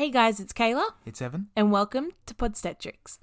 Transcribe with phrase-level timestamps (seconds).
[0.00, 1.48] Hey guys, it's Kayla, It's Evan.
[1.54, 3.18] and welcome to Podstetrics.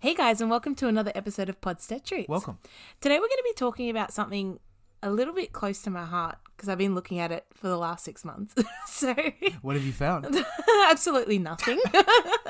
[0.00, 2.28] Hey guys, and welcome to another episode of Podstetrics.
[2.28, 2.58] Welcome.
[3.00, 4.60] Today we're going to be talking about something
[5.02, 7.78] a little bit close to my heart because I've been looking at it for the
[7.78, 8.54] last six months.
[8.86, 9.14] so,
[9.62, 10.36] What have you found?
[10.90, 11.80] absolutely nothing.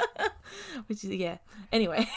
[0.89, 1.39] Which is, yeah.
[1.73, 2.09] Anyway,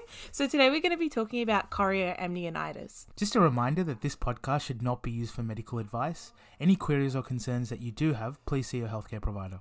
[0.32, 3.06] so today we're going to be talking about chorioamnionitis.
[3.16, 6.32] Just a reminder that this podcast should not be used for medical advice.
[6.60, 9.60] Any queries or concerns that you do have, please see your healthcare provider.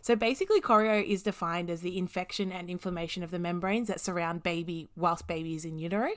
[0.00, 4.42] So basically, chorio is defined as the infection and inflammation of the membranes that surround
[4.42, 6.10] baby whilst baby is in utero.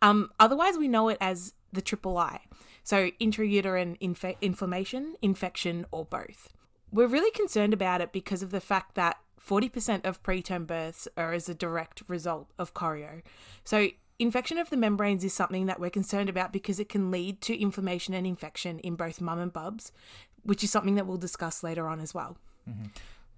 [0.00, 2.40] Um, otherwise, we know it as the triple I.
[2.84, 6.52] So intrauterine infe- inflammation, infection, or both.
[6.92, 11.32] We're really concerned about it because of the fact that 40% of preterm births are
[11.32, 13.22] as a direct result of chorio.
[13.64, 13.88] So
[14.18, 17.60] infection of the membranes is something that we're concerned about because it can lead to
[17.60, 19.90] inflammation and infection in both mum and bubs,
[20.42, 22.36] which is something that we'll discuss later on as well.
[22.68, 22.88] Mm-hmm.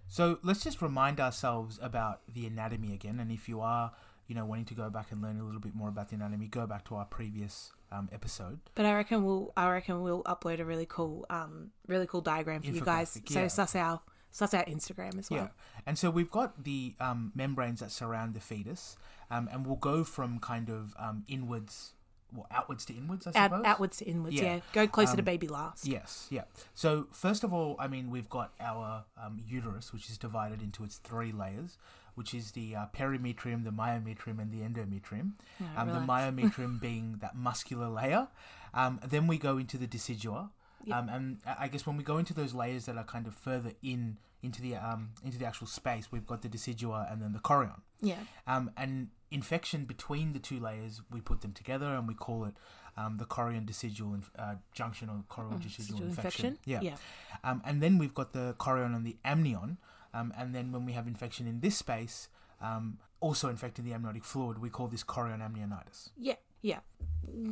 [0.08, 3.18] So let's just remind ourselves about the anatomy again.
[3.18, 3.92] And if you are,
[4.26, 6.46] you know, wanting to go back and learn a little bit more about the anatomy,
[6.46, 8.60] go back to our previous um, episode.
[8.74, 12.62] But I reckon we'll I reckon we'll upload a really cool um really cool diagram
[12.62, 13.10] for you guys.
[13.26, 13.48] So yeah.
[13.48, 15.42] suss our suss our Instagram as well.
[15.42, 15.82] Yeah.
[15.86, 18.96] And so we've got the um, membranes that surround the fetus,
[19.30, 21.92] um, and we'll go from kind of um, inwards,
[22.34, 23.64] well, outwards to inwards, I Out, suppose.
[23.64, 24.56] outwards to inwards, Yeah.
[24.56, 24.60] yeah.
[24.72, 25.86] Go closer to Um, baby last.
[25.86, 26.44] Yes, yeah.
[26.74, 30.82] So first of all, I mean, we've got our um, uterus, which is divided into
[30.82, 31.78] its three layers,
[32.14, 35.32] which is the uh, perimetrium, the myometrium, and the endometrium.
[35.60, 38.28] Yeah, um, the myometrium being that muscular layer.
[38.72, 40.50] Um, then we go into the decidua,
[40.84, 40.96] Yep.
[40.96, 43.34] um, and I I guess when we go into those layers that are kind of
[43.34, 47.32] further in into the um, into the actual space, we've got the decidua and then
[47.32, 47.80] the chorion.
[48.02, 48.18] Yeah.
[48.46, 52.54] Um, and infection between the two layers, we put them together and we call it
[52.96, 56.58] um, the chorion decidual inf- uh, junction or chorion decidual Residual infection.
[56.66, 56.80] Yeah.
[56.82, 56.96] Yeah.
[57.42, 59.78] Um, and then we've got the chorion and the amnion.
[60.14, 62.28] Um, and then when we have infection in this space,
[62.62, 66.10] um, also infecting the amniotic fluid, we call this chorion amnionitis.
[66.16, 66.36] Yeah.
[66.62, 66.80] Yeah.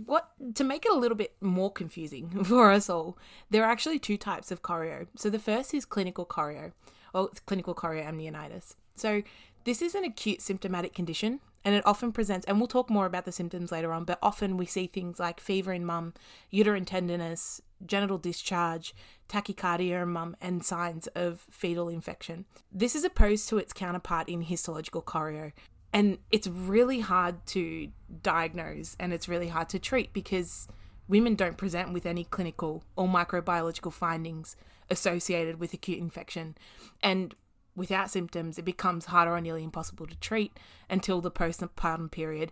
[0.06, 3.18] What to make it a little bit more confusing for us all,
[3.50, 5.06] there are actually two types of chorio.
[5.16, 6.72] So the first is clinical chorio,
[7.12, 8.74] or clinical chorioamnionitis.
[8.94, 9.22] So
[9.64, 13.24] this is an acute symptomatic condition and it often presents and we'll talk more about
[13.24, 16.14] the symptoms later on, but often we see things like fever in mum,
[16.50, 18.94] uterine tenderness, genital discharge,
[19.28, 22.44] tachycardia in mum, and signs of fetal infection.
[22.70, 25.52] This is opposed to its counterpart in histological chorio,
[25.92, 27.88] and it's really hard to
[28.22, 30.68] diagnose and it's really hard to treat because
[31.08, 34.56] women don't present with any clinical or microbiological findings
[34.90, 36.56] associated with acute infection
[37.02, 37.34] and
[37.74, 40.52] without symptoms it becomes harder or nearly impossible to treat
[40.90, 42.50] until the postpartum period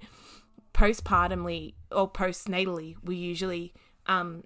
[0.72, 3.72] postpartumly or postnatally we usually
[4.06, 4.44] um,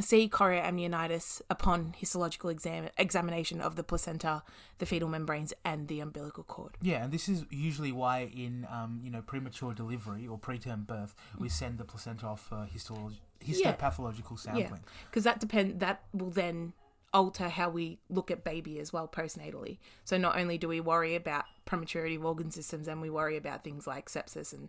[0.00, 4.42] see chorioamnionitis upon histological exam- examination of the placenta,
[4.78, 6.76] the fetal membranes, and the umbilical cord.
[6.82, 11.14] Yeah, and this is usually why in um, you know premature delivery or preterm birth
[11.38, 13.72] we send the placenta off for histology, Yeah.
[13.74, 14.80] histopathological sampling.
[15.10, 16.74] because that depend that will then
[17.14, 19.78] alter how we look at baby as well postnatally.
[20.04, 23.64] So not only do we worry about prematurity of organ systems, and we worry about
[23.64, 24.68] things like sepsis and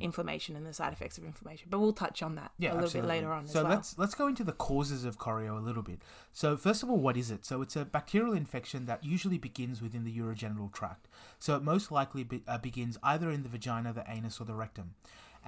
[0.00, 1.66] inflammation and the side effects of inflammation.
[1.70, 2.62] But we'll touch on that Mm-hmm.
[2.62, 3.08] Yeah, a little absolutely.
[3.08, 3.72] bit later on So as well.
[3.74, 6.00] let's let's go into the causes of chorio a little bit.
[6.32, 7.44] So first of all, what is it?
[7.44, 11.08] So it's a bacterial infection that usually begins within the urogenital tract.
[11.38, 14.54] So it most likely be, uh, begins either in the vagina, the anus, or the
[14.54, 14.94] rectum.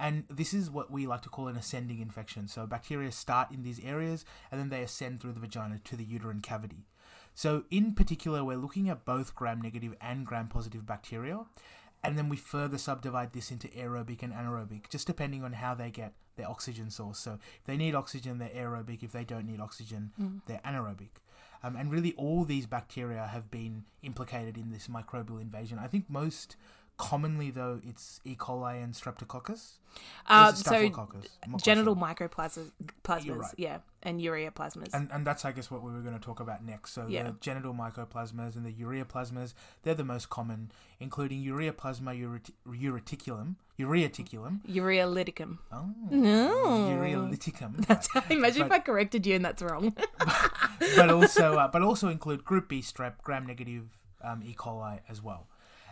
[0.01, 2.47] And this is what we like to call an ascending infection.
[2.47, 6.03] So bacteria start in these areas and then they ascend through the vagina to the
[6.03, 6.87] uterine cavity.
[7.35, 11.45] So in particular, we're looking at both gram-negative and gram-positive bacteria,
[12.03, 15.91] and then we further subdivide this into aerobic and anaerobic, just depending on how they
[15.91, 17.19] get their oxygen source.
[17.19, 19.03] So if they need oxygen, they're aerobic.
[19.03, 20.11] If they don't need oxygen,
[20.47, 21.09] they're anaerobic.
[21.63, 25.77] Um, and really, all these bacteria have been implicated in this microbial invasion.
[25.79, 26.55] I think most
[27.01, 28.35] commonly, though, it's E.
[28.35, 29.77] coli and Streptococcus.
[30.27, 31.25] Uh, so Staphylococcus?
[31.43, 32.71] I'm not quite genital mycoplasmas,
[33.03, 33.53] plasmas, right.
[33.57, 34.93] yeah, and ureaplasmas.
[34.93, 36.93] And, and that's, I guess, what we were going to talk about next.
[36.93, 37.23] So Yeah.
[37.23, 44.59] the genital mycoplasmas and the ureaplasmas, they're the most common, including ureaplasma ureti- ureticulum, ureaticulum,
[44.65, 46.89] urea oh, No.
[46.91, 49.95] urealyticum, That's imagine if I corrected you and that's wrong.
[50.95, 53.89] but also uh, but also include group B strep, gram-negative
[54.23, 54.53] um, E.
[54.53, 55.47] coli as well.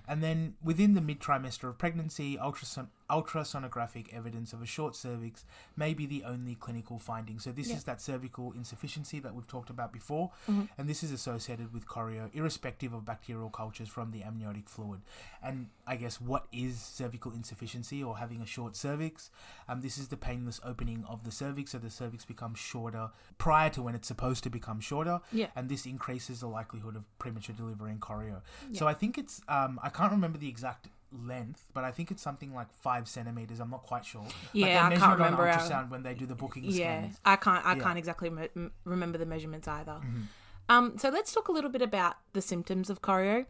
[0.09, 5.45] And then within the mid trimester of pregnancy, ultrason- ultrasonographic evidence of a short cervix
[5.75, 7.39] may be the only clinical finding.
[7.39, 7.75] So, this Yeah.
[7.77, 10.69] is that cervical insufficiency that we've talked about before, Mhm.
[10.77, 15.01] and this is associated with chorio, irrespective of bacterial cultures from the amniotic fluid.
[15.41, 19.31] And I guess what is cervical insufficiency or having a short cervix?
[19.67, 23.69] Um, this is the painless opening of the cervix, so the cervix becomes shorter prior
[23.71, 25.47] to when it's supposed to become shorter, Yeah.
[25.55, 28.41] and this increases the likelihood of premature delivery and chorio.
[28.69, 28.79] Yeah.
[28.79, 32.21] So I think it's um, I can't remember the exact length, but I think it's
[32.21, 33.59] something like five centimeters.
[33.59, 34.25] I'm not quite sure.
[34.53, 37.01] Yeah, they I can't it on remember our- ultrasound when they do the booking Yeah,
[37.01, 37.19] scans.
[37.25, 37.65] I can't.
[37.65, 37.83] I Yeah.
[37.83, 39.99] can't exactly me- remember the measurements either.
[40.03, 40.23] Mhm.
[40.69, 43.45] Um, so let's talk a little bit about the symptoms of chorio.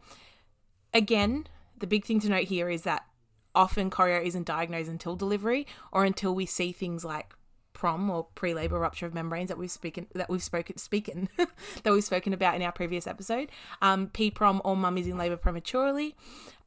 [0.94, 1.46] Again,
[1.78, 3.06] the big thing to note here is that
[3.54, 7.34] often chorio isn't diagnosed until delivery or until we see things like
[7.80, 11.30] prom or pre-labor rupture of membranes that we've spoken that we've spoken speaking
[11.82, 13.50] that we've spoken about in our previous episode.
[13.80, 16.14] Um, P-prom or mummies in labor prematurely,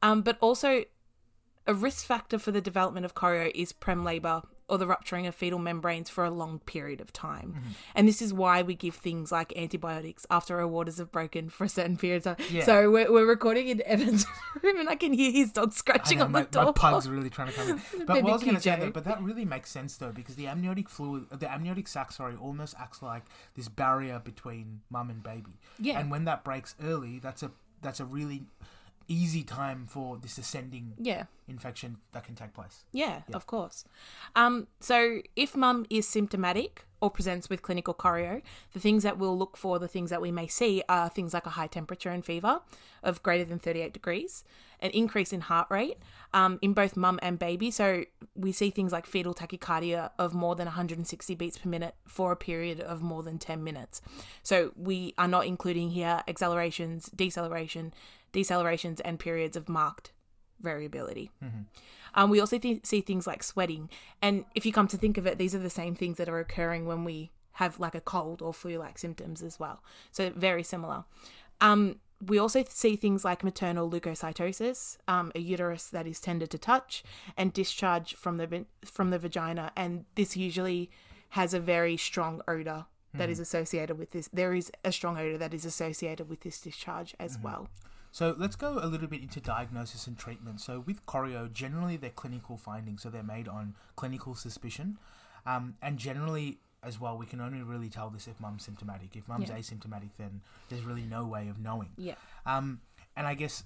[0.02, 0.82] um, but also
[1.68, 5.34] a risk factor for the development of chorio is prem labor or the rupturing of
[5.34, 7.54] fetal membranes for a long period of time.
[7.56, 7.70] Mm-hmm.
[7.94, 11.64] And this is why we give things like antibiotics after our waters have broken for
[11.64, 12.46] a certain period of time.
[12.50, 12.64] Yeah.
[12.64, 14.26] So we're, we're recording in Evan's
[14.62, 16.64] room and I can hear his dog scratching know, on my, the door.
[16.66, 17.82] my pug's really trying to come in.
[18.06, 20.46] But I was going to say though, but that really makes sense though, because the
[20.46, 23.24] amniotic fluid, the amniotic sac, sorry, almost acts like
[23.54, 25.58] this barrier between mum and baby.
[25.78, 25.98] Yeah.
[25.98, 27.50] And when that breaks early, that's a
[27.82, 28.44] that's a really
[29.08, 31.24] easy time for this ascending yeah.
[31.48, 32.84] infection that can take place.
[32.92, 33.36] Yeah, Yeah.
[33.36, 33.84] of course.
[34.34, 38.40] Um, so if mum is symptomatic or presents with clinical chorio,
[38.72, 41.46] the things that we'll look for, the things that we may see are things like
[41.46, 42.60] a high temperature and fever
[43.02, 44.42] of greater than 38 degrees,
[44.84, 45.96] an increase in heart rate
[46.34, 47.70] um, in both mum and baby.
[47.70, 48.04] So
[48.36, 52.36] we see things like fetal tachycardia of more than 160 beats per minute for a
[52.36, 54.02] period of more than 10 minutes.
[54.42, 57.94] So we are not including here accelerations, deceleration,
[58.32, 60.12] decelerations, and periods of marked
[60.60, 61.30] variability.
[62.14, 63.90] Um, we also th- see things like sweating,
[64.22, 66.38] and if you come to think of it, these are the same things that are
[66.38, 69.82] occurring when we have like a cold or flu-like symptoms as well.
[70.12, 71.04] So very similar.
[71.60, 76.58] Um, we also see things like maternal leukocytosis, um, a uterus that is tender to
[76.58, 77.02] touch,
[77.36, 80.90] and discharge from the from the vagina, and this usually
[81.30, 84.28] has a very strong odor that is associated with this.
[84.32, 87.68] There is a strong odor that is associated with this discharge as well.
[88.10, 90.60] So let's go a little bit into diagnosis and treatment.
[90.60, 94.98] So with chorio, generally they're clinical findings, so they're made on clinical suspicion,
[95.46, 99.16] um, and generally as well, we can only really tell this if mum's symptomatic.
[99.16, 99.58] If mum's Yeah.
[99.58, 101.90] asymptomatic, then there's really no way of knowing.
[101.96, 102.14] Yeah.
[102.46, 102.80] Um,
[103.16, 103.64] and I guess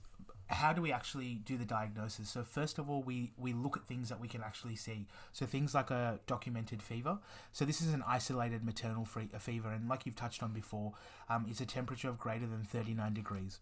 [0.50, 2.30] how do we actually do the diagnosis?
[2.30, 5.06] So first of all, we we look at things that we can actually see.
[5.32, 7.18] So things like a documented fever.
[7.52, 10.94] So this is an isolated maternal free, a fever, and like you've touched on before,
[11.28, 13.60] um, it's a temperature of greater than 39 degrees.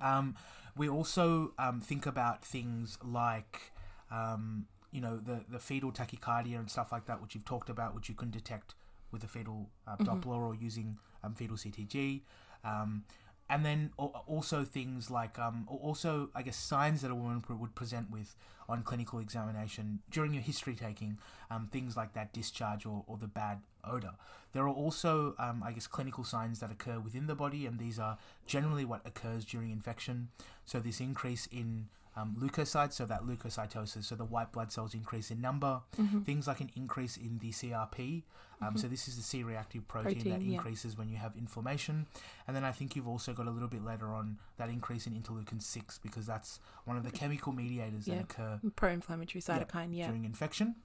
[0.00, 0.34] Um,
[0.76, 3.72] we also um, think about things like,
[4.10, 7.94] um, you know, the, the fetal tachycardia and stuff like that, which you've talked about,
[7.96, 8.74] which you can detect
[9.10, 12.20] with a fetal uh, Doppler or using um, fetal CTG.
[12.64, 13.04] Um,
[13.50, 18.10] and then also things like, um, also, I guess, signs that a woman would present
[18.10, 18.36] with
[18.68, 21.18] on clinical examination during your history taking,
[21.50, 24.12] um, things like that discharge or, or the bad odor.
[24.52, 27.98] There are also, um, I guess, clinical signs that occur within the body, and these
[27.98, 30.28] are generally what occurs during infection.
[30.64, 35.30] So, this increase in um, leukocytes, so that leukocytosis, so the white blood cells increase
[35.30, 35.80] in number,
[36.24, 38.22] things like an increase in the CRP.
[38.62, 40.54] Um, So, this is the C reactive protein, that Protein, yeah.
[40.56, 42.06] increases when you have inflammation.
[42.46, 45.12] And then I think you've also got a little bit later on that increase in
[45.20, 48.14] interleukin 6 because that's one of the chemical mediators Yeah.
[48.14, 50.06] that occur Pro-inflammatory cytokine, yeah.
[50.06, 50.76] during infection.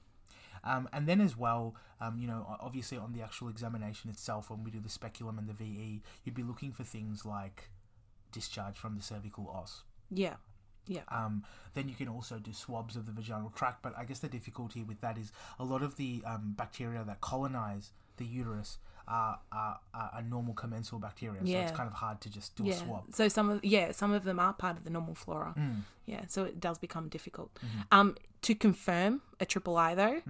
[0.64, 4.64] Um, and then as well, um, you know, obviously on the actual examination itself, when
[4.64, 7.70] we do the speculum and the VE, you'd be looking for things like
[8.32, 9.84] discharge from the cervical os.
[10.10, 10.36] Yeah.
[10.90, 11.02] Yeah.
[11.10, 11.44] Um,
[11.76, 14.84] then you can also do swabs of the vaginal tract, but I guess the difficulty
[14.84, 18.78] with that is a lot of the um, bacteria that colonize the uterus
[19.10, 22.74] are, are, are, normal commensal bacteria, so it's kind of hard to just do yeah.
[22.74, 23.04] a swab.
[23.12, 25.56] So some of yeah, some of them are part of the normal flora.
[25.58, 25.82] Mm.
[26.06, 27.54] Yeah, so it does become difficult.
[27.56, 27.80] Mm-hmm.
[27.92, 30.22] Um, to confirm a triple I though,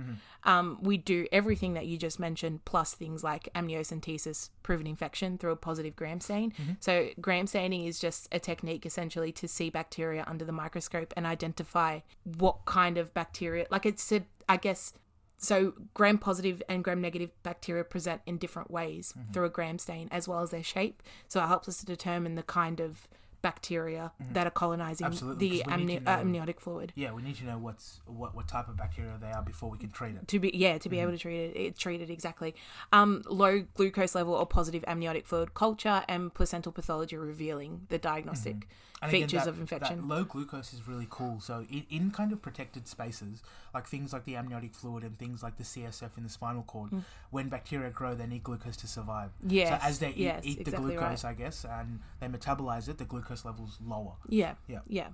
[0.44, 5.52] um, we do everything that you just mentioned, plus things like amniocentesis, proven infection through
[5.52, 6.52] a positive gram stain.
[6.52, 6.72] Mm-hmm.
[6.80, 11.26] So gram staining is just a technique essentially to see bacteria under the microscope and
[11.26, 13.68] identify what kind of bacteria.
[13.70, 14.94] Like it's a, I guess.
[15.42, 19.32] So gram positive and gram negative bacteria present in different ways Mm-hmm.
[19.34, 21.02] through a gram stain as well as their shape.
[21.28, 23.08] So it helps us to determine the kind of
[23.42, 25.14] bacteria that are colonizing Mm-hmm.
[25.14, 27.58] Absolutely, the 'cause we need amni- to uh, amniotic fluid Yeah, we need to know
[27.58, 30.28] what's what, what type of bacteria they are before we can treat it.
[30.28, 31.04] to be yeah to be Mm-hmm.
[31.04, 32.54] able to treat it, it treat it exactly
[32.92, 38.68] um low glucose level or positive amniotic fluid culture and placental pathology revealing the diagnostic
[39.02, 40.08] And again, features that- of infection.
[40.08, 41.40] Low glucose is really cool.
[41.40, 43.42] So in, in kind of protected spaces,
[43.74, 46.92] like things like the amniotic fluid and things like the CSF in the spinal cord,
[47.30, 49.30] when bacteria grow, they need glucose to survive.
[49.46, 49.52] Mm.
[49.52, 51.30] Yes, So as they eat, yes, eat the exactly glucose, right.
[51.32, 54.14] I guess, and they metabolize it, the glucose level's lower.
[54.28, 54.56] Yeah.
[54.68, 54.80] Yeah.
[54.88, 55.08] Yeah.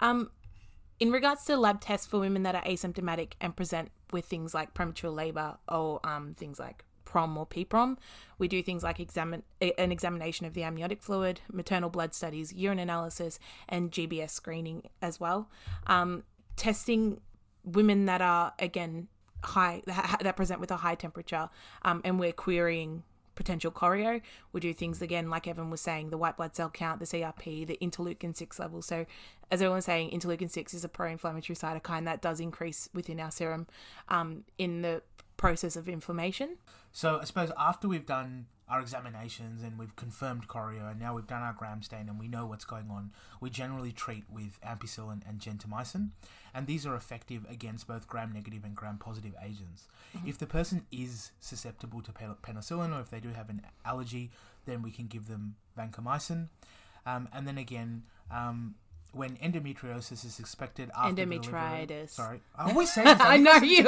[0.00, 0.30] Um,
[0.98, 4.72] in regards to lab tests for women that are asymptomatic and present with things like
[4.72, 7.98] premature labor or um, things like PROM or PPROM,
[8.38, 12.78] we do things like examine an examination of the amniotic fluid, maternal blood studies, urine
[12.78, 13.38] analysis,
[13.68, 15.50] and GBS screening as well.
[15.86, 16.24] Um,
[16.56, 17.20] testing
[17.64, 19.08] women that are again
[19.44, 19.82] high
[20.20, 21.50] that present with a high temperature,
[21.82, 23.02] um, and we're querying
[23.34, 24.22] potential chorio.
[24.52, 27.66] We do things again, like Evan was saying, the white blood cell count, the CRP,
[27.66, 28.80] the interleukin six level.
[28.80, 29.04] So,
[29.50, 33.66] as everyone's saying, interleukin six is a pro-inflammatory cytokine that does increase within our serum
[34.08, 35.02] um, in the
[35.36, 36.56] process of inflammation.
[36.92, 41.26] So I suppose after we've done our examinations and we've confirmed chorio and now we've
[41.26, 45.20] done our gram stain and we know what's going on, we generally treat with ampicillin
[45.28, 46.10] and gentamicin,
[46.54, 49.88] and these are effective against both gram negative and gram positive agents.
[50.26, 54.30] If the person is susceptible to penicillin or if they do have an allergy,
[54.66, 56.48] then we can give them vancomycin,
[57.06, 58.04] um, and then again.
[58.30, 58.76] Um,
[59.12, 62.10] when endometriosis is suspected after Endometritis.
[62.10, 63.02] sorry, I always say.
[63.06, 63.82] I know you.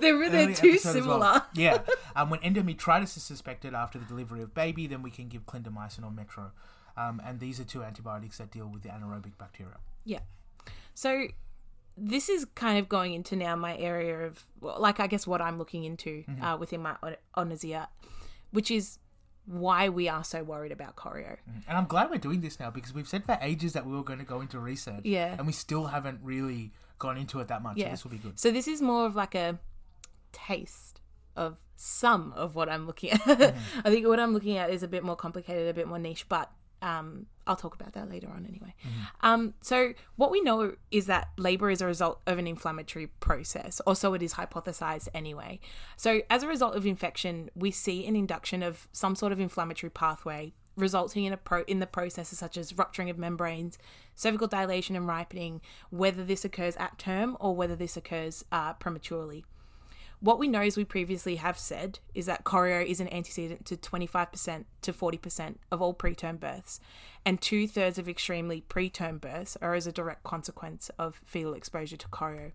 [0.00, 0.94] They're really too as well.
[0.94, 1.42] similar.
[1.54, 1.78] Yeah.
[2.14, 6.04] Um, when endometritis is suspected after the delivery of baby, then we can give clindamycin
[6.04, 6.52] or metro.
[6.96, 9.76] Um, and these are two antibiotics that deal with the anaerobic bacteria.
[10.04, 10.20] Yeah.
[10.94, 11.26] So
[11.96, 15.40] this is kind of going into now my area of, well, like, I guess what
[15.40, 17.88] I'm looking into uh, within my on- onasia,
[18.50, 18.98] which is
[19.50, 21.36] why we are so worried about chorio.
[21.68, 24.04] And I'm glad we're doing this now because we've said for ages that we were
[24.04, 25.00] going to go into research.
[25.04, 25.34] Yeah.
[25.36, 27.76] And we still haven't really gone into it that much.
[27.76, 27.90] So Yeah.
[27.90, 28.38] this will be good.
[28.38, 29.58] So this is more of like a
[30.32, 31.00] taste
[31.34, 33.20] of some of what I'm looking at.
[33.22, 33.80] Mm-hmm.
[33.84, 36.28] I think what I'm looking at is a bit more complicated, a bit more niche,
[36.28, 36.52] but
[36.82, 38.74] um, I'll talk about that later on anyway.
[38.86, 39.26] Mm-hmm.
[39.26, 43.80] Um, so what we know is that labor is a result of an inflammatory process,
[43.86, 45.60] or so it is hypothesized anyway.
[45.96, 49.90] So as a result of infection, we see an induction of some sort of inflammatory
[49.90, 53.78] pathway resulting in a pro in the processes such as rupturing of membranes,
[54.14, 55.60] cervical dilation and ripening,
[55.90, 59.44] whether this occurs at term or whether this occurs uh, prematurely.
[60.20, 63.76] What we know, as we previously have said, is that chorio is an antecedent to
[63.76, 66.78] 25% to 40% of all preterm births,
[67.24, 71.96] and two thirds of extremely preterm births are as a direct consequence of fetal exposure
[71.96, 72.52] to chorio.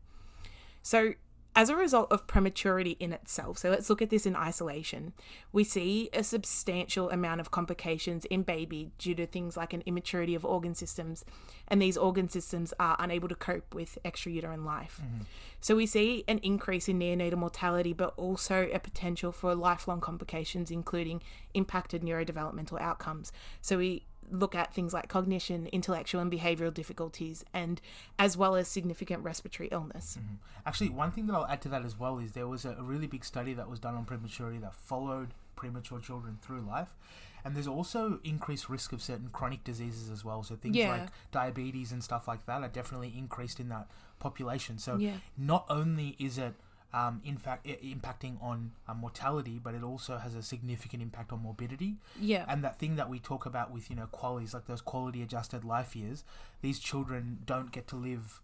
[0.84, 1.14] So,
[1.56, 5.14] as a result of prematurity in itself, so let's look at this in isolation,
[5.54, 10.36] we see a substantial amount of complications in baby due to things like an immaturity
[10.36, 11.24] of organ systems,
[11.68, 15.00] and these organ systems are unable to cope with extrauterine life.
[15.02, 15.24] Mm-hmm.
[15.62, 20.70] So we see an increase in neonatal mortality, but also a potential for lifelong complications,
[20.70, 23.32] including impacted neurodevelopmental outcomes.
[23.62, 27.82] So we look at things like cognition, intellectual and behavioral difficulties, and
[28.18, 30.18] as well as significant respiratory illness.
[30.20, 30.36] Mm-hmm.
[30.66, 32.84] Actually, one thing that I'll add to that as well is there was a, a
[32.84, 36.96] really big study that was done on prematurity that followed premature children through life.
[37.44, 40.42] And there's also increased risk of certain chronic diseases as well.
[40.42, 40.90] So things Yeah.
[40.90, 43.88] like diabetes and stuff like that are definitely increased in that
[44.20, 44.80] population.
[44.80, 45.18] So Yeah.
[45.38, 46.56] not only is it
[46.96, 51.32] um, in fact i- impacting on uh, mortality, but it also has a significant impact
[51.34, 51.98] on morbidity.
[52.20, 52.46] Yeah.
[52.48, 55.64] And that thing that we talk about with you know qualities like those quality adjusted
[55.66, 56.24] life years,
[56.62, 58.42] these children don't get to live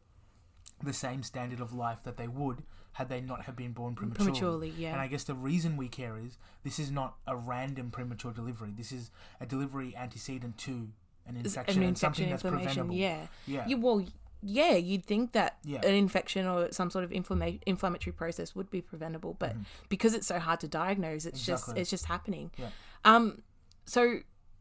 [0.84, 4.31] the same standard of life that they would had they not have been born prematurely.
[4.31, 4.91] Prematurely, yeah.
[4.91, 8.74] And I guess the reason we care is this is not a random premature delivery.
[8.75, 10.89] This is a delivery antecedent to
[11.25, 12.96] an infection, an and something that's preventable.
[12.96, 13.27] Yeah.
[13.48, 13.65] Yeah.
[13.67, 14.03] You, well,
[14.41, 15.79] yeah, you'd think that Yeah.
[15.86, 19.55] an infection or some sort of inflama- inflammatory process would be preventable, but
[19.89, 21.77] because it's so hard to diagnose, it's just Mm-hmm.
[21.77, 22.51] It's just happening.
[22.57, 22.69] Yeah.
[23.05, 23.43] Um.
[23.86, 24.19] So,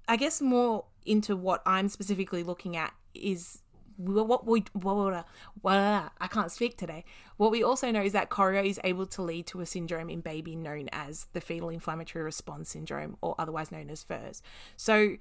[0.09, 3.63] I guess more into what I'm specifically looking at is
[3.97, 5.27] what we what,
[5.61, 7.05] what I can't speak today.
[7.37, 10.21] What we also know is that chorio is able to lead to a syndrome in
[10.21, 14.43] baby known as the fetal inflammatory response syndrome, or otherwise known as FIRS.
[14.77, 15.17] So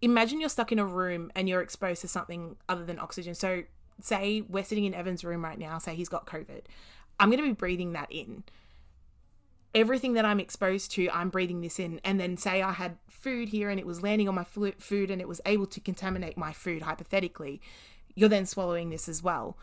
[0.00, 3.34] imagine you're stuck in a room and you're exposed to something other than oxygen.
[3.34, 3.62] So,
[4.04, 6.62] say we're sitting in Evan's room right now, say he's got COVID.
[7.18, 8.44] I'm going to be breathing that in.
[9.74, 12.00] Everything that I'm exposed to, I'm breathing this in.
[12.04, 15.20] And then, say I had food here and it was landing on my food and
[15.20, 17.60] it was able to contaminate my food, hypothetically,
[18.14, 19.56] you're then swallowing this as well.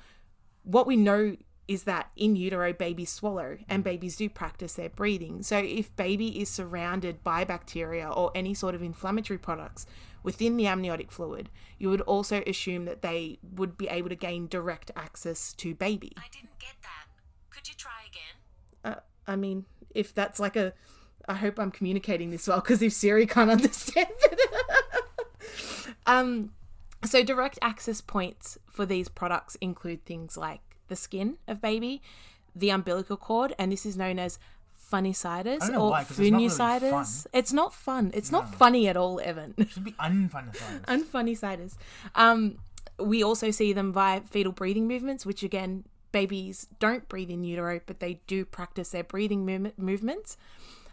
[0.64, 1.38] What we know
[1.70, 5.44] is that in utero babies swallow and babies do practice their breathing.
[5.44, 9.86] So if baby is surrounded by bacteria or any sort of inflammatory products
[10.24, 14.48] within the amniotic fluid, you would also assume that they would be able to gain
[14.48, 16.14] direct access to baby.
[16.18, 17.08] I didn't get that.
[17.50, 18.96] Could you try again?
[18.96, 20.74] Uh, I mean, if that's like a
[21.28, 24.50] I hope I'm communicating this well because if Siri can't understand it.
[26.08, 26.52] um
[27.06, 32.02] So, direct access points for these products include things like the skin of baby,
[32.56, 34.40] the umbilical cord, and this is known as
[34.92, 36.32] don't know or why, 'cause it's really
[36.92, 37.06] fun.
[37.34, 38.12] It's not fun.
[38.14, 39.54] It's not funny at all, Evan.
[39.58, 40.56] It should be unfunny.
[40.86, 41.76] Unfunicitis.
[42.16, 42.58] Um,
[42.98, 47.80] we also see them via fetal breathing movements, which again, babies don't breathe in utero,
[47.86, 50.38] but they do practice their breathing movement, movements.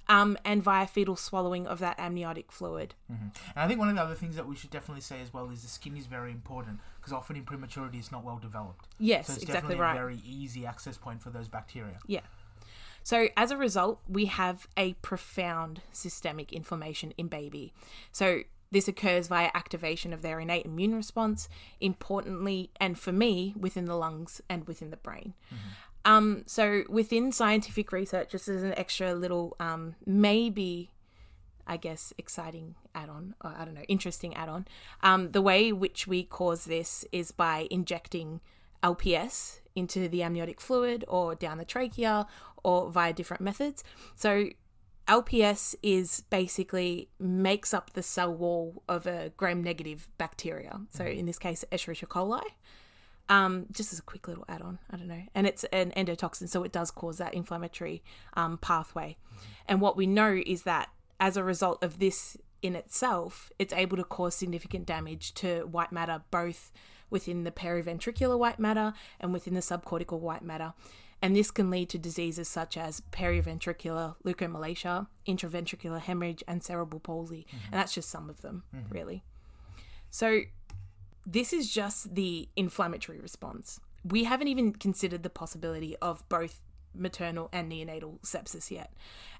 [0.08, 2.94] Um, and via fetal swallowing of that amniotic fluid.
[3.08, 5.50] And I think one of the other things that we should definitely say as well
[5.50, 8.86] is the skin is very important because often in prematurity it's not well developed.
[9.00, 9.96] Yes, So it's exactly definitely right.
[9.96, 11.98] a very easy access point for those bacteria.
[12.06, 12.20] Yeah.
[13.06, 17.72] So, as a result, we have a profound systemic inflammation in baby.
[18.10, 18.40] So,
[18.72, 21.48] this occurs via activation of their innate immune response,
[21.80, 25.34] importantly, and for me, within the lungs and within the brain.
[26.04, 30.90] Um, so, within scientific research, just as an extra little, um, maybe,
[31.64, 34.66] I guess, exciting add on, or I don't know, interesting add on,
[35.04, 38.40] um, the way which we cause this is by injecting
[38.83, 42.26] LPS into the amniotic fluid or down the trachea
[42.64, 43.85] or via different methods.
[44.14, 44.49] So
[45.06, 50.80] LPS is basically makes up the cell wall of a gram negative bacteria.
[50.90, 52.42] So in this case, Escherichia coli.
[53.28, 56.62] Um, just as a quick little add-on, I don't know, and it's an endotoxin, so
[56.62, 58.04] it does cause that inflammatory
[58.35, 59.16] um, pathway.
[59.66, 63.97] And what we know is that as a result of this in itself, it's able
[63.97, 66.71] to cause significant damage to white matter, both
[67.10, 70.75] within the periventricular white matter and within the subcortical white matter.
[71.22, 77.46] And this can lead to diseases such as periventricular leukomalacia, intraventricular hemorrhage, and cerebral palsy.
[77.48, 77.64] Mm-hmm.
[77.66, 78.92] And that's just some of them, mm-hmm.
[78.92, 79.25] really.
[80.10, 80.40] So,
[81.25, 83.80] this is just the inflammatory response.
[84.04, 86.60] We haven't even considered the possibility of both
[86.94, 88.92] maternal and neonatal sepsis yet.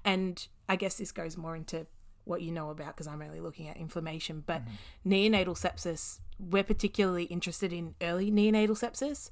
[0.03, 1.87] And I guess this goes more into
[2.25, 4.43] what you know about because I'm only looking at inflammation.
[4.45, 5.11] But mm-hmm.
[5.11, 9.29] neonatal sepsis, we're particularly interested in early neonatal sepsis.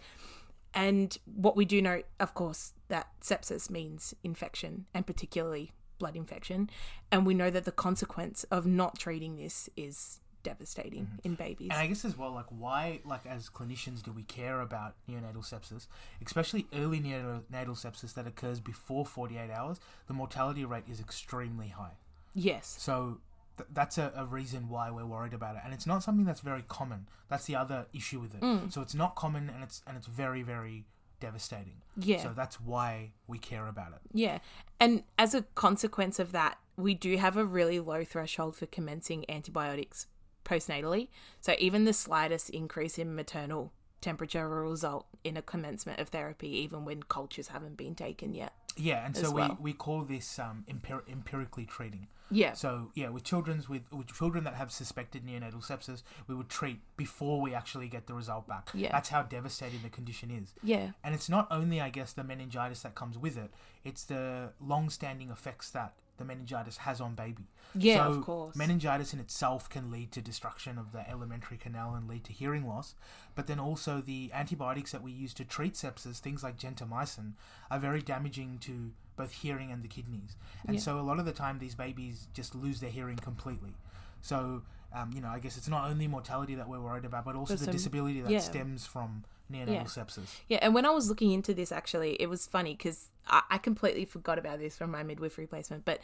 [0.74, 6.70] And what we do know, of course, that sepsis means infection and particularly blood infection.
[7.12, 11.28] And we know that the consequence of not treating this is devastating mm-hmm.
[11.28, 11.70] in babies.
[11.72, 15.50] And I guess as well, like why, like as clinicians, do we care about neonatal
[15.50, 15.88] sepsis,
[16.24, 19.80] especially early neonatal sepsis that occurs before 48 hours?
[20.08, 21.98] The mortality rate is extremely high.
[22.34, 22.76] yes.
[22.80, 23.20] So
[23.58, 26.42] th- that's a, a reason why we're worried about it, and it's not something that's
[26.42, 27.08] very common.
[27.30, 28.42] That's the other issue with it.
[28.42, 28.72] Mm.
[28.72, 30.86] So it's not common, and it's and it's very very
[31.20, 31.82] devastating.
[31.98, 32.22] Yeah.
[32.22, 34.00] So that's why we care about it.
[34.14, 34.40] Yeah.
[34.80, 39.26] And as a consequence of that, we do have a really low threshold for commencing
[39.30, 40.08] antibiotics
[40.44, 41.08] postnatally.
[41.40, 46.50] So even the slightest increase in maternal temperature will result in a commencement of therapy,
[46.50, 48.54] even when cultures haven't been taken yet.
[48.78, 49.58] Yeah, and so well.
[49.60, 52.08] we, we call this um, empir- empirically treating.
[52.32, 52.54] Yeah.
[52.54, 56.80] So yeah, with children's with, with children that have suspected neonatal sepsis, we would treat
[56.98, 58.70] before we actually get the result back.
[58.74, 58.92] Yeah.
[58.92, 60.54] That's how devastating the condition is.
[60.64, 60.92] Yeah.
[61.04, 63.52] And it's not only, I guess, the meningitis that comes with it;
[63.84, 67.48] it's the long-standing effects that the meningitis has on baby.
[67.74, 68.56] Yeah, so of course.
[68.56, 72.66] Meningitis in itself can lead to destruction of the elementary canal and lead to hearing
[72.66, 72.96] loss.
[73.36, 77.34] But then also the antibiotics that we use to treat sepsis, things like gentamicin,
[77.70, 80.36] are very damaging to both hearing and the kidneys.
[80.66, 80.82] And Yeah.
[80.82, 83.76] so a lot of the time, these babies just lose their hearing completely.
[84.22, 87.36] So, um, you know, I guess it's not only mortality that we're worried about, but
[87.36, 88.40] also But the some- disability that yeah.
[88.40, 89.84] stems from neonatal Yeah.
[89.84, 90.40] sepsis.
[90.48, 93.58] Yeah, and when I was looking into this, actually, it was funny because I, I
[93.58, 95.86] completely forgot about this from my midwifery placement.
[95.86, 96.00] But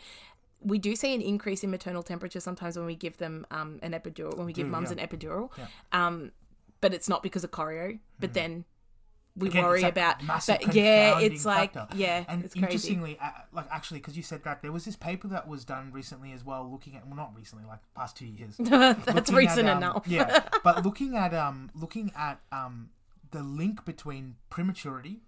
[0.62, 3.94] we do see an increase in maternal temperature sometimes when we give them um, an
[3.94, 5.02] epidural, when we give do, mums yeah.
[5.02, 5.50] an epidural.
[5.58, 5.68] Yeah.
[5.92, 6.32] Um,
[6.82, 8.00] but it's not because of chorio.
[8.20, 8.66] But then
[9.42, 10.24] we Again, worry about.
[10.24, 11.98] massive But yeah, it's like factor.
[11.98, 15.28] yeah, and it's interestingly, uh, like actually, because you said that there was this paper
[15.30, 18.56] that was done recently as well, looking at well, not recently, like past two years.
[18.60, 20.04] That's recent at, um, enough.
[20.08, 22.90] yeah, but looking at um, looking at um,
[23.32, 25.22] the link between prematurity,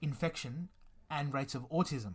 [0.00, 0.68] infection,
[1.10, 2.14] and rates of autism.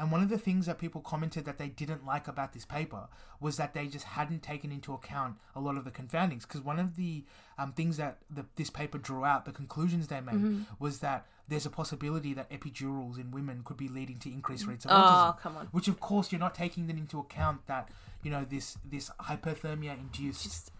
[0.00, 3.08] And one of the things that people commented that they didn't like about this paper
[3.38, 6.46] was that they just hadn't taken into account a lot of the confoundings.
[6.46, 7.24] Because one of the
[7.58, 10.62] um, things that the, this paper drew out, the conclusions they made, Mm-hmm.
[10.78, 14.86] was that there's a possibility that epidurals in women could be leading to increased rates
[14.86, 15.40] of Oh, autism.
[15.40, 15.66] come on.
[15.66, 17.90] Which, of course, you're not taking that into account that
[18.22, 20.70] you know this this hypothermia induced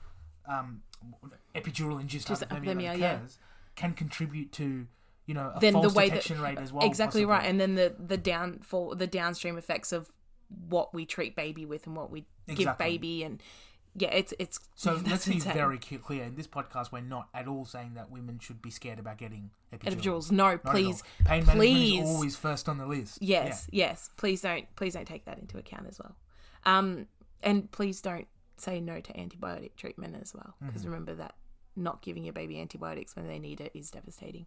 [0.49, 0.83] um,
[1.55, 3.19] epidural induced Just hypothermia, hypothermia, that yeah.
[3.77, 4.87] can contribute to
[5.31, 6.85] you know a then the false way that rate as well.
[6.85, 7.25] exactly possibly.
[7.27, 10.11] right, and then the the downfall, the downstream effects of
[10.69, 13.41] what we treat baby with and what we give baby, and
[13.95, 15.53] yeah, it's it's So let's be insane.
[15.53, 16.25] very clear.
[16.25, 19.51] In this podcast, we're not at all saying that women should be scared about getting
[19.73, 20.33] epidurals.
[20.33, 21.47] No, Not please, Pain please.
[21.47, 23.19] management is always first on the list.
[23.21, 24.11] Yes, yes.
[24.17, 26.17] Please don't please don't take that into account as well.
[26.65, 27.07] Um
[27.41, 31.35] and please don't say no to antibiotic treatment as well because remember that
[31.77, 34.47] not giving your baby antibiotics when they need it is devastating.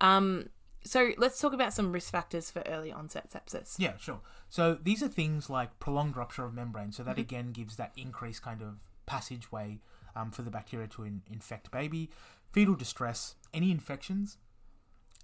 [0.00, 0.48] Um,
[0.84, 3.74] so let's talk about some risk factors for early onset sepsis.
[3.78, 4.20] Yeah, sure.
[4.48, 6.92] So these are things like prolonged rupture of membrane.
[6.92, 7.20] So that Mm-hmm.
[7.20, 9.80] again gives that increased kind of passageway
[10.16, 12.10] um, for the bacteria to in- infect baby.
[12.52, 14.38] Fetal distress, any infections.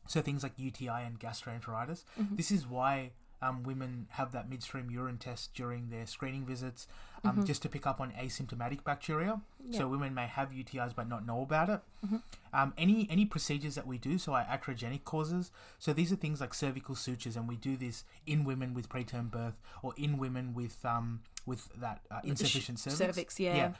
[0.07, 2.05] So things like UTI and gastroenteritis.
[2.21, 2.37] Mm-hmm.
[2.37, 3.13] This is why
[3.43, 6.87] um, women have that midstream urine test during their screening visits,
[7.29, 9.41] um, just to pick up on asymptomatic bacteria.
[9.63, 9.75] Mm-hmm.
[9.75, 11.81] So women may have UTIs but not know about it.
[12.05, 12.17] Mm-hmm.
[12.53, 15.51] Um, any any procedures that we do, so our iatrogenic causes.
[15.79, 19.31] So these are things like cervical sutures, and we do this in women with preterm
[19.31, 22.99] birth or in women with um with that uh, insufficient cervix.
[22.99, 23.73] cervix, yeah.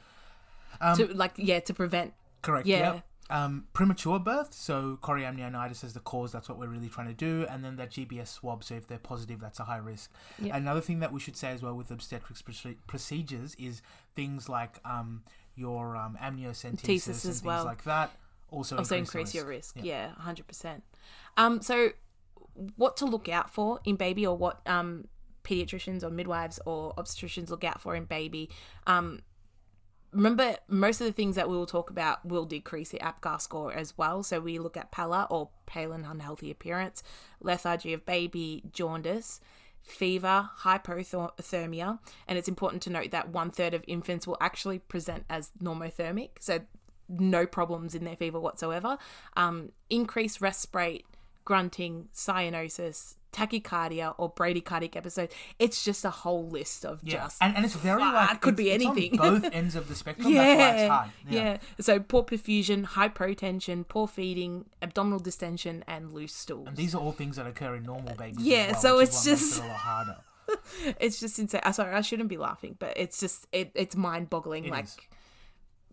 [0.79, 2.67] Um, to like yeah to prevent Correct.
[2.67, 2.77] Yeah.
[2.93, 2.99] Yeah.
[3.29, 6.31] Um, premature birth, so chorioamnionitis is the cause.
[6.31, 8.63] That's what we're really trying to do, and then that GBS swab.
[8.63, 10.11] So if they're positive, that's a high risk.
[10.39, 10.55] Yeah.
[10.55, 12.41] Another thing that we should say as well with obstetrics
[12.87, 13.81] procedures is
[14.15, 15.23] things like um,
[15.55, 17.65] your um, amniocentesis Tesis and things well.
[17.65, 18.11] like that.
[18.49, 19.75] Also, also increase, increase your risk.
[19.77, 19.83] Yeah.
[19.83, 20.83] Yeah, hundred percent.
[21.35, 21.89] Um, so
[22.77, 25.07] what to look out for in baby, or what um
[25.47, 28.49] pediatricians or midwives or obstetricians look out for in baby.
[28.85, 29.21] Um,
[30.11, 33.73] remember, most of the things that we will talk about will decrease the APGAR score
[33.73, 34.23] as well.
[34.23, 37.03] So we look at pallor or pale and unhealthy appearance,
[37.41, 39.39] lethargy of baby, jaundice.
[39.83, 45.23] Fever, hypothermia, and it's important to note that one third of infants will actually present
[45.29, 46.59] as normothermic, so
[47.07, 48.97] no problems in their fever whatsoever.
[49.37, 51.05] Um, increased rest rate,
[51.45, 55.29] grunting, cyanosis, tachycardia, or bradycardic episode.
[55.59, 58.41] It's just a whole list of Yeah, just and, and it's very fuck, like it
[58.41, 59.15] could be anything.
[59.17, 60.33] both ends of the spectrum.
[60.33, 61.09] That's why it's yeah, hard.
[61.29, 61.57] yeah.
[61.79, 66.67] So poor perfusion, hypotension, poor feeding, abdominal distension, and loose stools.
[66.67, 68.45] And these are all things that occur in normal babies.
[68.45, 70.17] Yeah, well, so it's just- it a lot harder.
[71.01, 71.61] it's just insane.
[71.63, 74.63] Uh, sorry, I shouldn't be laughing, but it's just it, it's mind boggling.
[74.65, 74.97] It Like, is.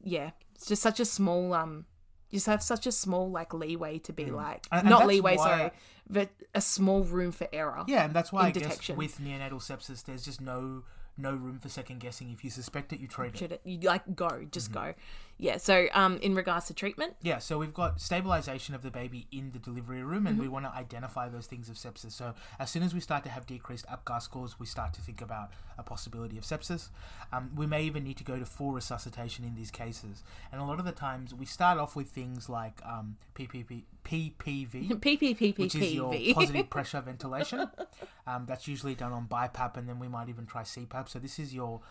[0.02, 1.86] yeah, it's just such a small um.
[2.30, 4.68] You just have such a small like leeway to be like Mm.
[4.72, 5.70] And- and not leeway, why- sorry,
[6.08, 7.84] but a small room for error.
[7.86, 10.82] Yeah, and that's why I guess with neonatal sepsis, there's just no
[11.16, 12.32] no room for second guessing.
[12.32, 13.52] If you suspect it, you treat it.
[13.52, 14.86] It, you like go, just Mm-hmm.
[14.88, 14.94] go.
[15.36, 15.56] Yeah.
[15.56, 19.50] So um, in regards to treatment, Yeah, so we've got stabilization of the baby in
[19.52, 20.52] the delivery room, and we Mm-hmm.
[20.54, 22.12] want to identify those things of sepsis.
[22.12, 25.20] So as soon as we start to have decreased APGAR scores, we start to think
[25.20, 26.90] about a possibility of sepsis.
[27.32, 30.64] Um, we may even need to go to full resuscitation in these cases, and a
[30.64, 35.92] lot of the times we start off with things like um, PPP, PPV, which is
[35.94, 37.68] your positive pressure ventilation.
[38.26, 41.10] Um, that's usually done on BiPAP, and then we might even try CPAP.
[41.10, 41.82] So this is your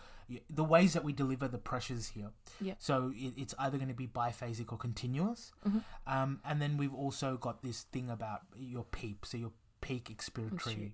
[0.50, 2.30] the ways that we deliver the pressures here.
[2.60, 2.74] Yeah.
[2.78, 5.78] So it, it's either going to be biphasic or continuous, Mm-hmm.
[6.06, 10.92] um, and then we've also got this thing about your PEEP, so your peak expiratory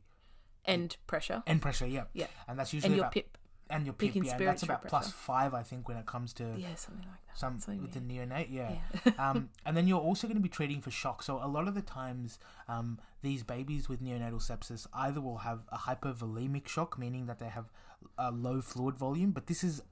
[0.67, 1.87] End pressure end pressure.
[1.87, 2.05] Yeah.
[2.13, 2.27] Yeah.
[2.47, 3.39] And that's usually and your about pip.
[3.71, 3.95] And your.
[4.01, 5.11] Yeah, that's about pressure.
[5.11, 7.39] five, I think, when it comes to Yeah, something like that.
[7.39, 8.77] some Something with the neonate, yeah.
[9.05, 9.13] Yeah.
[9.31, 11.23] um, and then you're also going to be treating for shock.
[11.23, 15.61] So a lot of the times, um, these babies with neonatal sepsis either will have
[15.71, 17.71] a hypovolemic shock, meaning that they have
[18.19, 19.83] a low fluid volume, but this is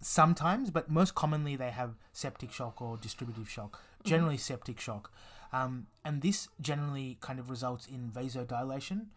[0.00, 3.82] sometimes, but most commonly they have septic shock or distributive shock.
[4.02, 5.12] Generally, septic shock,
[5.52, 9.08] um, and this generally kind of results in vasodilation.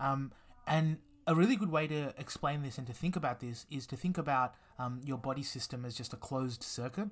[0.00, 0.32] Um,
[0.66, 3.96] and a really good way to explain this and to think about this is to
[3.96, 7.08] think about um, your body system as just a closed circuit,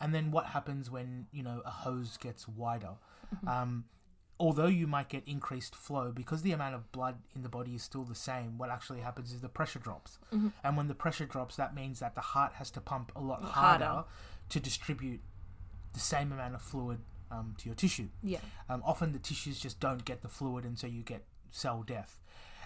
[0.00, 2.94] and then what happens when you know a hose gets wider.
[3.46, 3.84] Um,
[4.38, 7.82] although you might get increased flow because the amount of blood in the body is
[7.82, 10.18] still the same, what actually happens is the pressure drops.
[10.64, 13.42] And when the pressure drops, that means that the heart has to pump a lot
[13.42, 14.08] harder, Harder.
[14.50, 15.20] to distribute
[15.92, 16.98] the same amount of fluid
[17.30, 18.08] um, to your tissue.
[18.22, 18.40] Yeah.
[18.68, 22.18] Um, often the tissues just don't get the fluid, and so you get cell death.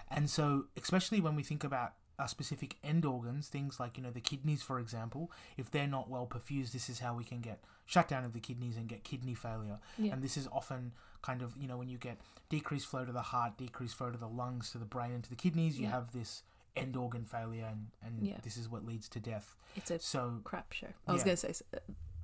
[0.09, 4.09] And so, especially when we think about our specific end organs, things like you know
[4.11, 7.59] the kidneys, for example, if they're not well perfused, this is how we can get
[7.85, 9.79] shutdown of the kidneys and get kidney failure.
[9.97, 10.13] Yeah.
[10.13, 12.17] And this is often kind of you know when you get
[12.49, 15.29] decreased flow to the heart, decreased flow to the lungs, to the brain, and to
[15.29, 15.91] the kidneys, you Yeah.
[15.91, 16.43] have this
[16.75, 18.37] end organ failure, and and Yeah.
[18.43, 19.55] this is what leads to death.
[19.75, 20.87] It's a So crap show.
[21.07, 21.79] I was going to say s- uh,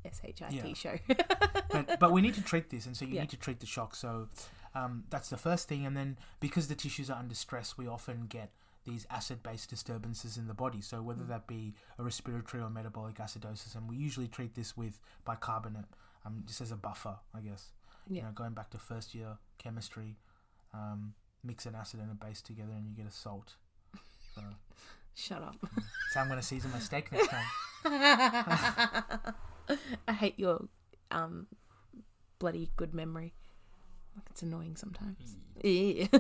[0.06, 0.98] S-H-I-T show.
[1.72, 3.96] but but we need to treat this, and so you need to treat the shock.
[3.96, 4.28] So
[4.76, 8.26] um, that's the first thing, and then because the tissues are under stress, we often
[8.28, 8.52] get
[8.86, 10.82] these acid-base disturbances in the body.
[10.82, 11.04] So Mm.
[11.06, 15.86] whether that be a respiratory or metabolic acidosis, and we usually treat this with bicarbonate,
[16.26, 17.72] um, just as a buffer, I guess.
[18.10, 20.18] You know, going back to first year chemistry,
[20.74, 23.56] um, mix an acid and a base together, and you get a salt.
[24.36, 24.42] So,
[25.16, 25.56] Shut up.
[26.12, 27.46] so I'm going to season my steak next time.
[30.08, 30.68] I hate your
[31.12, 31.48] um
[32.40, 33.34] bloody good memory.
[34.16, 35.36] Like it's annoying sometimes.
[35.62, 36.08] Yeah.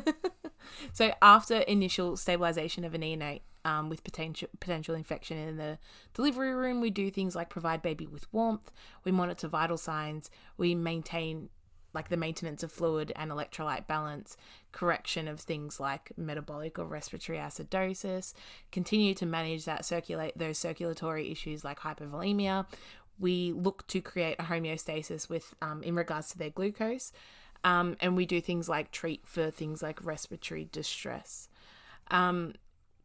[0.94, 5.78] So after initial stabilization of a neonate um, with potential potential infection in the
[6.14, 8.72] delivery room, we do things like provide baby with warmth,
[9.04, 11.50] we monitor vital signs, we maintain
[11.94, 14.36] like the maintenance of fluid and electrolyte balance,
[14.72, 18.34] correction of things like metabolic or respiratory acidosis,
[18.72, 22.66] continue to manage that circulate those circulatory issues like hypovolemia.
[23.20, 27.12] We look to create a homeostasis with um, in regards to their glucose,
[27.64, 31.48] um, and we do things like treat for things like respiratory distress.
[32.12, 32.54] Um,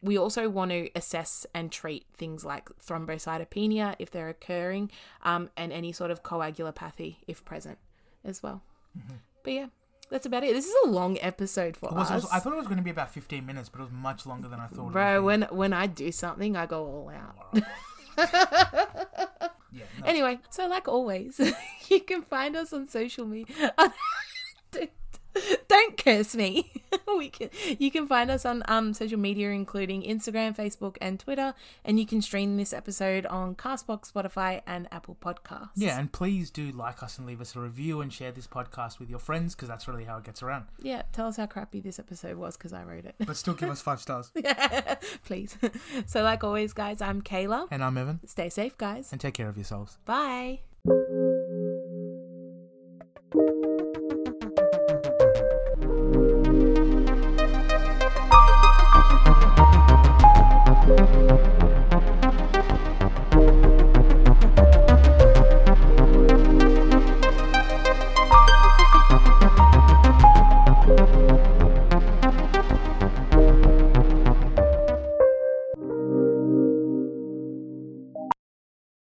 [0.03, 4.91] we also want to assess and treat things like thrombocytopenia if they're occurring,
[5.23, 7.79] um, and any sort of coagulopathy if present
[8.25, 8.63] as well.
[9.43, 9.67] But yeah,
[10.11, 10.55] that's about it.
[10.55, 12.11] This is a long episode for us.
[12.11, 14.25] was- I thought it was going to be about 15 minutes, but it was much
[14.27, 14.93] longer than I thought.
[14.93, 17.63] Bro, when when I do something, I go all out.
[19.71, 20.07] Yeah, no.
[20.07, 21.39] Anyway, so like always,
[21.89, 23.75] you can find us on social media.
[25.69, 26.71] don't, curse me.
[27.19, 31.55] we can you can find us on um social media including Instagram, Facebook, and Twitter,
[31.85, 35.71] and you can stream this episode on Castbox, Spotify, and Apple Podcasts.
[35.77, 38.99] Yeah, and please do like us and leave us a review and share this podcast
[38.99, 40.67] with your friends because that's really how it gets around.
[40.83, 41.03] yeah.
[41.13, 43.15] Tell us how crappy this episode was because I wrote it.
[43.25, 44.31] But still give us five stars.
[44.35, 45.57] yeah, Please.
[46.07, 47.69] So like always, guys, I'm Kayla.
[47.71, 49.13] And I'm Evan, Stay safe, guys.
[49.13, 49.99] and take care of yourselves.
[50.05, 50.61] Bye.